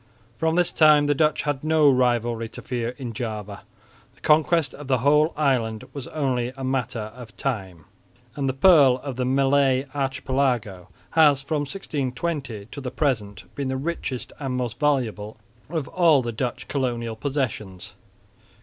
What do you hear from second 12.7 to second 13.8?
to the present been the